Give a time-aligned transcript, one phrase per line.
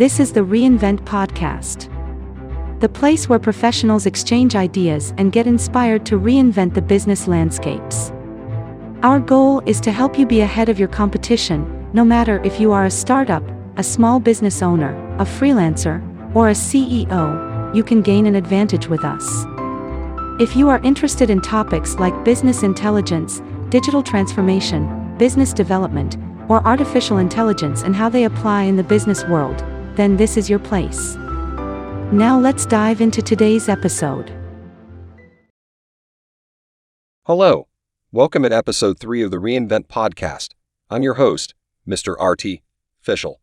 [0.00, 1.90] This is the Reinvent Podcast,
[2.80, 8.10] the place where professionals exchange ideas and get inspired to reinvent the business landscapes.
[9.02, 12.72] Our goal is to help you be ahead of your competition, no matter if you
[12.72, 13.42] are a startup,
[13.76, 16.00] a small business owner, a freelancer,
[16.34, 19.44] or a CEO, you can gain an advantage with us.
[20.40, 26.16] If you are interested in topics like business intelligence, digital transformation, business development,
[26.48, 29.62] or artificial intelligence and how they apply in the business world,
[30.00, 31.16] then this is your place.
[32.10, 34.32] Now let's dive into today's episode.
[37.24, 37.68] Hello.
[38.10, 40.54] Welcome at episode 3 of the Reinvent podcast.
[40.88, 41.54] I'm your host,
[41.86, 42.16] Mr.
[42.18, 42.62] R.T.
[42.98, 43.40] Fishel.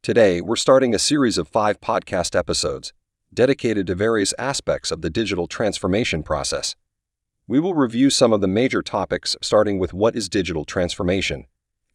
[0.00, 2.92] Today, we're starting a series of five podcast episodes
[3.34, 6.76] dedicated to various aspects of the digital transformation process.
[7.48, 11.46] We will review some of the major topics, starting with what is digital transformation,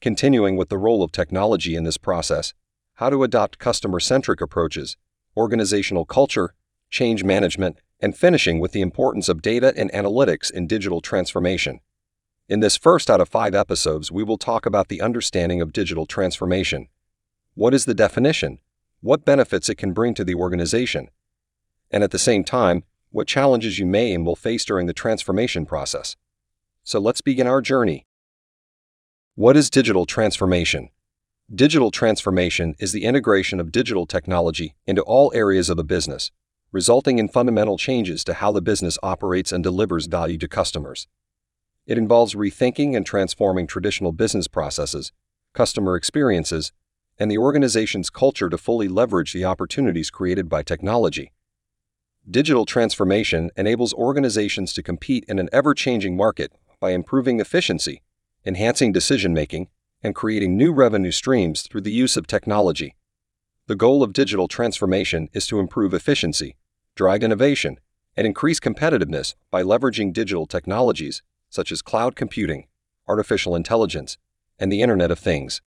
[0.02, 2.54] continuing with the role of technology in this process,
[3.02, 4.96] how to adopt customer centric approaches,
[5.36, 6.53] organizational culture,
[6.92, 11.80] change management, and finishing with the importance of data and analytics in digital transformation.
[12.48, 16.06] In this first out of five episodes, we will talk about the understanding of digital
[16.06, 16.90] transformation.
[17.56, 18.59] What is the definition?
[19.00, 21.09] What benefits it can bring to the organization?
[21.90, 25.66] And at the same time, what challenges you may and will face during the transformation
[25.66, 26.18] process.
[26.84, 28.06] So let's begin our journey.
[29.34, 30.92] What is digital transformation?
[31.53, 36.31] Digital transformation is the integration of digital technology into all areas of a business,
[36.71, 41.09] resulting in fundamental changes to how the business operates and delivers value to customers.
[41.85, 45.11] It involves rethinking and transforming traditional business processes,
[45.53, 46.72] customer experiences,
[47.19, 51.33] and the organization's culture to fully leverage the opportunities created by technology.
[52.29, 58.03] Digital transformation enables organizations to compete in an ever changing market by improving efficiency
[58.45, 59.67] enhancing decision making,
[60.03, 62.95] and creating new revenue streams through the use of technology.
[63.67, 66.55] The goal of digital transformation is to improve efficiency,
[66.95, 67.80] drive innovation,
[68.17, 72.67] and increase competitiveness by leveraging digital technologies such as cloud computing,
[73.07, 74.17] artificial intelligence,
[74.57, 75.61] and the Internet of Things.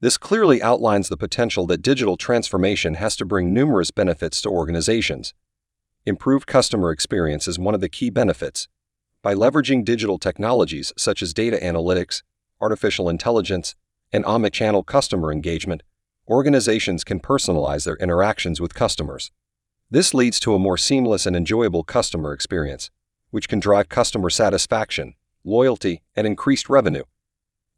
[0.00, 5.34] This clearly outlines the potential that digital transformation has to bring numerous benefits to organizations.
[6.06, 8.66] Improved customer experience is one of the key benefits,
[9.22, 12.22] by leveraging digital technologies such as data analytics,
[12.60, 13.74] artificial intelligence,
[14.12, 15.82] and omnichannel customer engagement,
[16.28, 19.30] organizations can personalize their interactions with customers.
[19.90, 22.90] This leads to a more seamless and enjoyable customer experience,
[23.30, 27.04] which can drive customer satisfaction, loyalty, and increased revenue.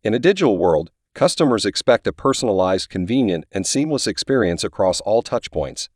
[0.03, 5.89] In a digital world, customers expect a personalized, convenient, and seamless experience across all touchpoints.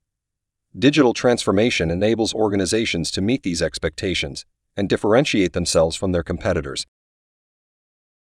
[0.79, 4.45] Digital transformation enables organizations to meet these expectations
[4.77, 6.87] and differentiate themselves from their competitors.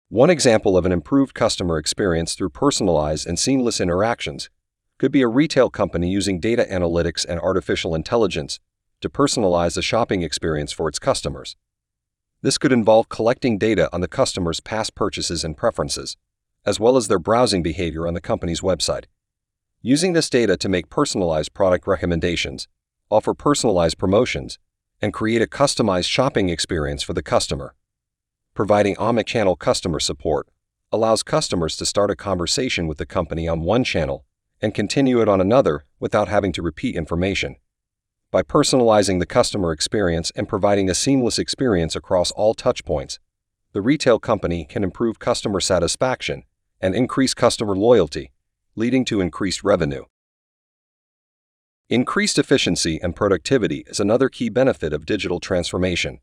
[0.10, 4.50] One example of an improved customer experience through personalized and seamless interactions
[4.98, 8.62] could be a retail company using data analytics and artificial intelligence
[9.02, 11.58] to personalize the shopping experience for its customers.
[12.42, 16.16] This could involve collecting data on the customer's past purchases and preferences,
[16.66, 19.06] as well as their browsing behavior on the company's website.
[19.82, 22.70] Using this data to make personalized product recommendations,
[23.10, 24.58] offer personalized promotions,
[25.02, 27.76] and create a customized shopping experience for the customer.
[28.58, 30.48] Providing omnichannel customer support
[30.92, 34.26] allows customers to start a conversation with the company on one channel
[34.60, 37.58] and continue it on another without having to repeat information.
[38.32, 43.20] By personalizing the customer experience and providing a seamless experience across all touchpoints,
[43.74, 46.42] the retail company can improve customer satisfaction
[46.82, 48.32] and increase customer loyalty,
[48.76, 50.06] leading to increased revenue.
[51.90, 56.22] Increased efficiency and productivity is another key benefit of digital transformation.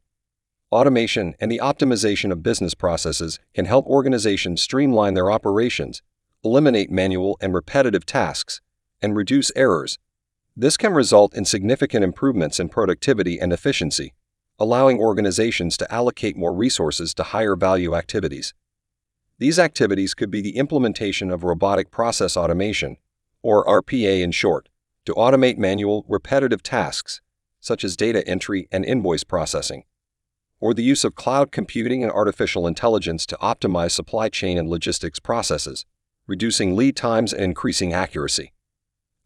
[0.72, 6.02] Automation and the optimization of business processes can help organizations streamline their operations,
[6.44, 8.60] eliminate manual and repetitive tasks,
[9.00, 9.98] and reduce errors.
[10.56, 14.14] This can result in significant improvements in productivity and efficiency,
[14.58, 18.54] allowing organizations to allocate more resources to higher value activities.
[19.38, 22.96] These activities could be the implementation of robotic process automation,
[23.42, 24.68] or RPA in short
[25.04, 27.20] to automate manual, repetitive tasks,
[27.60, 29.84] such as data entry and invoice processing,
[30.64, 35.18] or the use of cloud computing and artificial intelligence to optimize supply chain and logistics
[35.18, 35.84] processes,
[36.26, 38.50] reducing lead times and increasing accuracy.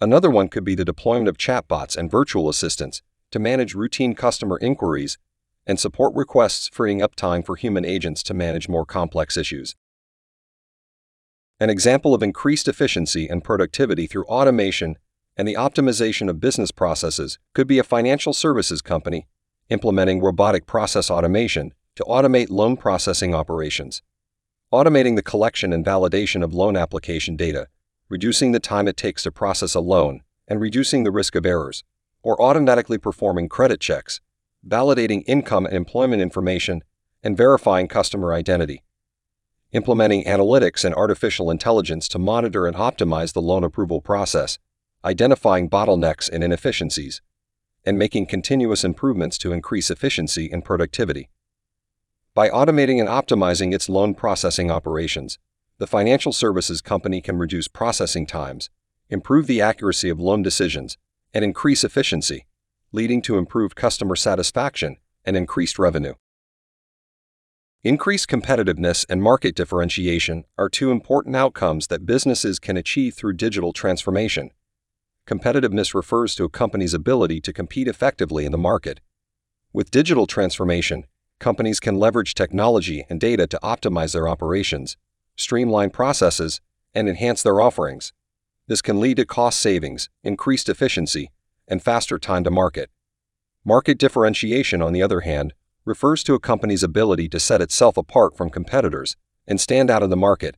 [0.00, 4.58] Another one could be the deployment of chatbots and virtual assistants to manage routine customer
[4.60, 5.16] inquiries
[5.64, 9.76] and support requests, freeing up time for human agents to manage more complex issues.
[11.60, 14.96] An example of increased efficiency and productivity through automation
[15.36, 19.28] and the optimization of business processes could be a financial services company
[19.68, 24.02] implementing robotic process automation to automate loan processing operations.
[24.72, 27.68] Automating the collection and validation of loan application data
[28.08, 31.84] reducing the time it takes to process a loan and reducing the risk of errors,
[32.22, 34.20] or automatically performing credit checks,
[34.66, 36.82] validating income and employment information,
[37.22, 38.82] and verifying customer identity.
[39.72, 44.58] Implementing analytics and artificial intelligence to monitor and optimize the loan approval process,
[45.04, 47.20] identifying bottlenecks and inefficiencies,
[47.84, 51.28] and making continuous improvements to increase efficiency and productivity.
[52.34, 55.38] By automating and optimizing its loan processing operations,
[55.78, 58.70] the financial services company can reduce processing times,
[59.08, 60.98] improve the accuracy of loan decisions,
[61.32, 62.46] and increase efficiency,
[62.92, 66.14] leading to improved customer satisfaction and increased revenue.
[67.84, 73.72] Increased competitiveness and market differentiation are two important outcomes that businesses can achieve through digital
[73.72, 74.50] transformation.
[75.28, 79.00] Competitiveness refers to a company's ability to compete effectively in the market.
[79.74, 81.04] With digital transformation,
[81.38, 84.96] companies can leverage technology and data to optimize their operations,
[85.36, 86.62] streamline processes,
[86.94, 88.14] and enhance their offerings.
[88.68, 91.30] This can lead to cost savings, increased efficiency,
[91.68, 92.88] and faster time to market.
[93.66, 95.52] Market differentiation, on the other hand,
[95.84, 99.14] refers to a company's ability to set itself apart from competitors
[99.46, 100.56] and stand out in the market.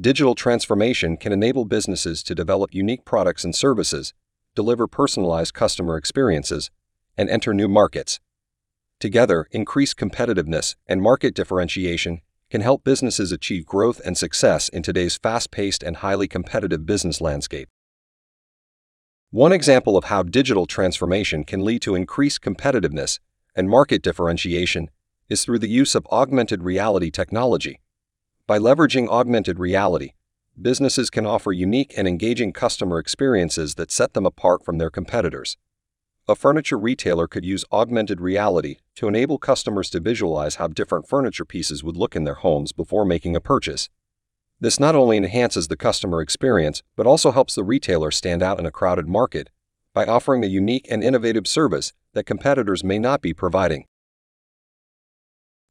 [0.00, 4.14] Digital transformation can enable businesses to develop unique products and services,
[4.54, 6.70] deliver personalized customer experiences,
[7.16, 8.18] and enter new markets.
[8.98, 15.18] Together, increased competitiveness and market differentiation can help businesses achieve growth and success in today's
[15.18, 17.68] fast paced and highly competitive business landscape.
[19.30, 23.18] One example of how digital transformation can lead to increased competitiveness
[23.54, 24.88] and market differentiation
[25.28, 27.81] is through the use of augmented reality technology.
[28.52, 30.10] By leveraging augmented reality,
[30.60, 35.56] businesses can offer unique and engaging customer experiences that set them apart from their competitors.
[36.28, 41.46] A furniture retailer could use augmented reality to enable customers to visualize how different furniture
[41.46, 43.88] pieces would look in their homes before making a purchase.
[44.60, 48.66] This not only enhances the customer experience, but also helps the retailer stand out in
[48.66, 49.48] a crowded market
[49.94, 53.86] by offering a unique and innovative service that competitors may not be providing.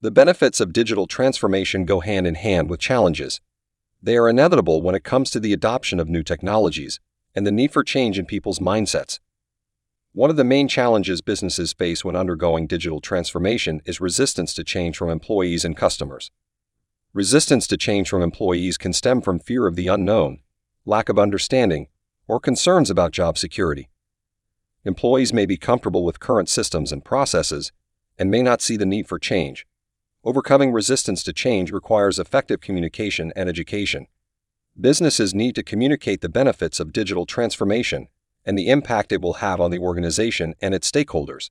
[0.04, 3.40] The benefits of digital transformation go hand in hand with challenges.
[4.02, 7.00] They are inevitable when it comes to the adoption of new technologies
[7.36, 9.20] and the need for change in people's mindsets.
[10.14, 14.98] One of the main challenges businesses face when undergoing digital transformation is resistance to change
[14.98, 16.32] from employees and customers.
[17.14, 20.40] Resistance to change from employees can stem from fear of the unknown,
[20.84, 21.90] lack of understanding,
[22.28, 23.88] or concerns about job security.
[24.84, 27.72] Employees may be comfortable with current systems and processes
[28.18, 29.68] and may not see the need for change.
[30.24, 34.06] Overcoming resistance to change requires effective communication and education.
[34.80, 38.08] Businesses need to communicate the benefits of digital transformation
[38.46, 41.50] and the impact it will have on the organization and its stakeholders.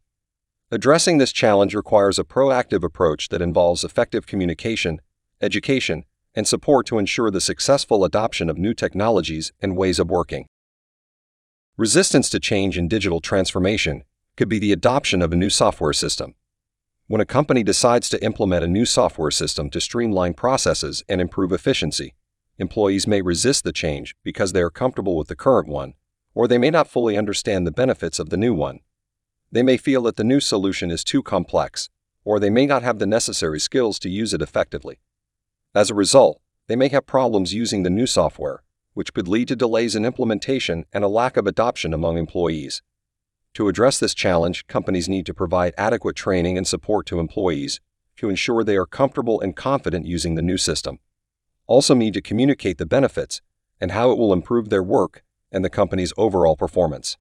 [0.70, 5.00] Addressing this challenge requires a proactive approach that involves effective communication,
[5.40, 10.46] education, and support to ensure the successful adoption of new technologies and ways of working.
[11.76, 14.04] Resistance to change in digital transformation
[14.36, 16.34] could be the adoption of a new software system.
[17.10, 21.50] When a company decides to implement a new software system to streamline processes and improve
[21.50, 22.14] efficiency,
[22.56, 25.94] employees may resist the change because they are comfortable with the current one
[26.36, 28.78] or they may not fully understand the benefits of the new one.
[29.50, 31.88] They may feel that the new solution is too complex,
[32.24, 35.00] or they may not have the necessary skills to use it effectively.
[35.74, 38.62] As a result, they may have problems using the new software,
[38.94, 42.82] which could lead to delays in implementation and a lack of adoption among employees.
[43.54, 47.80] To address this challenge, companies need to provide adequate training and support to employees
[48.16, 50.98] to ensure they are comfortable and confident using the new system.
[51.66, 53.40] Also, need to communicate the benefits
[53.80, 57.16] and how it will improve their work and the company's overall performance.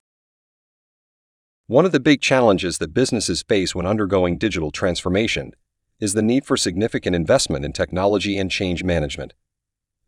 [1.68, 5.54] One of the big challenges that businesses face when undergoing digital transformation
[6.00, 9.34] is the need for significant investment in technology and change management.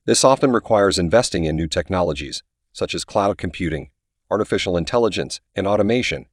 [0.05, 2.41] This often requires investing in new technologies,
[2.73, 3.91] such as cloud computing,
[4.31, 6.25] artificial intelligence, and automation.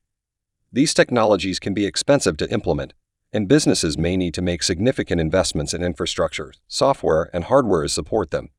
[0.72, 2.94] These technologies can be expensive to implement,
[3.32, 8.30] and businesses may need to make significant investments in infrastructure, software, and hardware to support
[8.30, 8.50] them.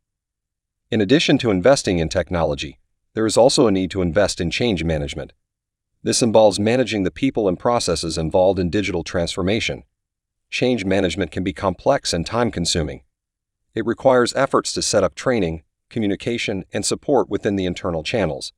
[0.91, 2.79] In addition to investing in technology,
[3.13, 5.33] there is also a need to invest in change management.
[6.03, 9.83] This involves managing the people and processes involved in digital transformation.
[10.49, 13.01] Change management can be complex and time consuming.
[13.75, 18.53] It requires efforts to set up training, communication, and support within the internal channels.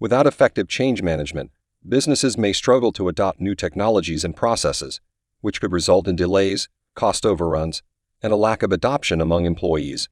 [0.00, 1.50] Without effective change management,
[1.86, 5.00] businesses may struggle to adopt new technologies and processes,
[5.40, 7.82] which could result in delays, cost overruns,
[8.22, 10.08] and a lack of adoption among employees.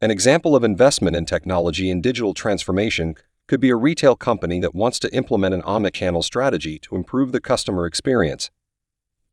[0.00, 3.16] An example of investment in technology and digital transformation
[3.48, 7.40] could be a retail company that wants to implement an omnichannel strategy to improve the
[7.40, 8.50] customer experience.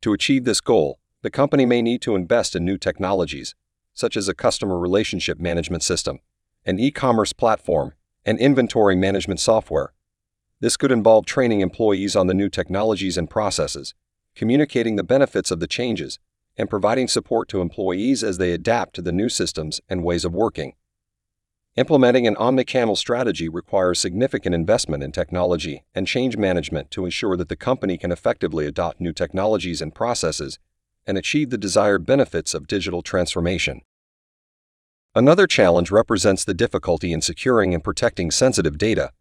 [0.02, 3.54] To achieve this goal, the company may need to invest in new technologies,
[3.94, 6.18] such as a customer relationship management system,
[6.64, 7.92] an e commerce platform,
[8.26, 9.94] and inventory management software.
[10.60, 13.94] This could involve training employees on the new technologies and processes,
[14.34, 16.18] communicating the benefits of the changes,
[16.58, 20.34] and providing support to employees as they adapt to the new systems and ways of
[20.34, 20.74] working.
[21.76, 27.50] Implementing an omnichannel strategy requires significant investment in technology and change management to ensure that
[27.50, 30.58] the company can effectively adopt new technologies and processes
[31.06, 33.82] and achieve the desired benefits of digital transformation.
[35.16, 39.12] Another challenge represents the difficulty in securing and protecting sensitive data.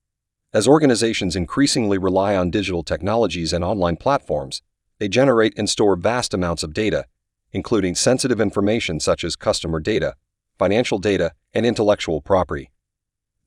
[0.54, 4.62] As organizations increasingly rely on digital technologies and online platforms,
[5.00, 7.06] they generate and store vast amounts of data,
[7.54, 10.16] including sensitive information such as customer data,
[10.60, 12.72] financial data, and intellectual property.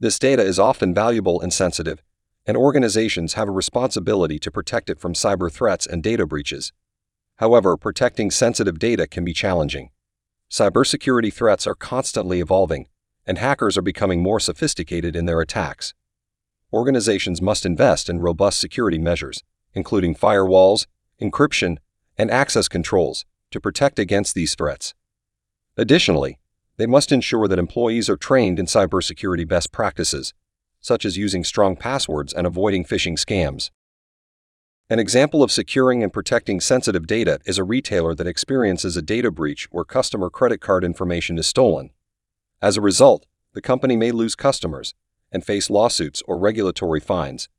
[0.00, 2.02] This data is often valuable and sensitive,
[2.46, 6.72] and organizations have a responsibility to protect it from cyber threats and data breaches.
[7.36, 9.90] However, protecting sensitive data can be challenging.
[10.50, 12.88] Cybersecurity threats are constantly evolving,
[13.26, 15.92] and hackers are becoming more sophisticated in their attacks.
[16.72, 20.86] Organizations must invest in robust security measures, including firewalls,
[21.20, 21.76] encryption,
[22.16, 24.94] and access controls, to protect against these threats.
[25.76, 26.38] Additionally,
[26.78, 30.32] they must ensure that employees are trained in cybersecurity best practices,
[30.80, 33.70] such as using strong passwords and avoiding phishing scams.
[34.90, 39.30] An example of securing and protecting sensitive data is a retailer that experiences a data
[39.30, 41.90] breach where customer credit card information is stolen.
[42.62, 44.94] As a result, the company may lose customers
[45.30, 47.50] and face lawsuits or regulatory fines.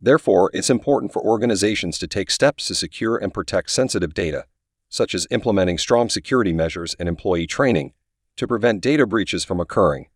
[0.00, 4.46] Therefore, it's important for organizations to take steps to secure and protect sensitive data,
[4.88, 7.92] such as implementing strong security measures and employee training
[8.36, 10.08] to prevent data breaches from occurring.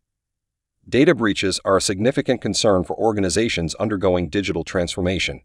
[0.88, 5.42] Data breaches are a significant concern for organizations undergoing digital transformation.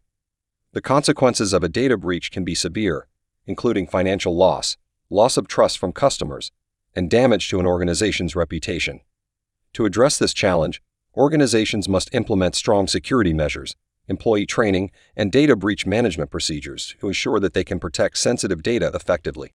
[0.72, 3.08] The consequences of a data breach can be severe,
[3.48, 4.78] including financial loss,
[5.10, 6.52] loss of trust from customers,
[6.96, 9.02] and damage to an organization's reputation.
[9.74, 10.80] To address this challenge,
[11.18, 13.76] organizations must implement strong security measures,
[14.08, 18.92] employee training, and data breach management procedures to ensure that they can protect sensitive data
[18.94, 19.52] effectively.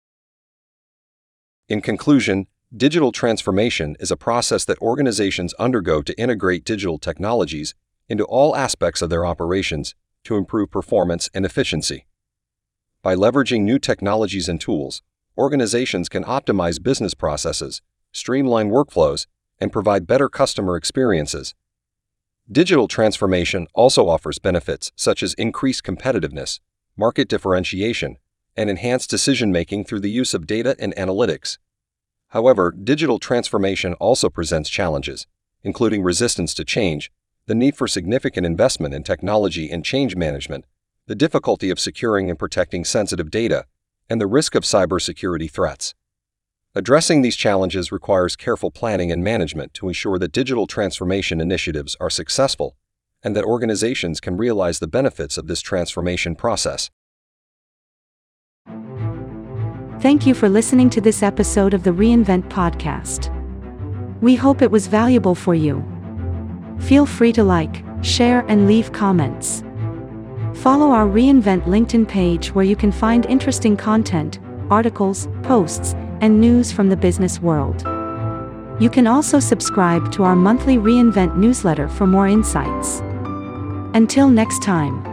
[1.67, 7.75] In conclusion, digital transformation is a process that organizations undergo to integrate digital technologies
[8.07, 12.05] into all aspects of their operations to improve performance and efficiency.
[13.01, 15.01] By leveraging new technologies and tools,
[15.37, 19.25] organizations can optimize business processes, streamline workflows,
[19.59, 21.55] and provide better customer experiences.
[22.51, 26.59] Digital transformation also offers benefits such as increased competitiveness,
[26.97, 28.17] market differentiation,
[28.55, 31.57] and enhanced decision making through the use of data and analytics.
[32.29, 35.27] However, digital transformation also presents challenges,
[35.63, 37.11] including resistance to change
[37.47, 40.65] the need for significant investment in technology and change management,
[41.07, 43.65] the difficulty of securing and protecting sensitive data,
[44.09, 45.93] and the risk of cybersecurity threats.
[46.73, 52.09] Addressing these challenges requires careful planning and management to ensure that digital transformation initiatives are
[52.09, 52.77] successful
[53.23, 56.89] and that organizations can realize the benefits of this transformation process.
[59.99, 63.29] Thank you for listening to this episode of the Reinvent podcast.
[64.21, 65.90] We hope it was valuable for you.
[66.81, 69.63] Feel free to like, share, and leave comments.
[70.55, 76.71] Follow our Reinvent LinkedIn page where you can find interesting content, articles, posts, and news
[76.71, 77.81] from the business world.
[78.79, 83.01] You can also subscribe to our monthly Reinvent newsletter for more insights.
[83.93, 85.10] Until next time.